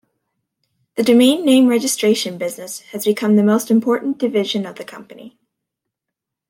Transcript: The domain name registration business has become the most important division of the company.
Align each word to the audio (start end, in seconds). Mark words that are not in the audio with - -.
The 0.95 1.03
domain 1.03 1.45
name 1.45 1.67
registration 1.67 2.39
business 2.39 2.79
has 2.89 3.05
become 3.05 3.35
the 3.35 3.43
most 3.43 3.69
important 3.69 4.17
division 4.17 4.65
of 4.65 4.77
the 4.77 4.83
company. 4.83 5.37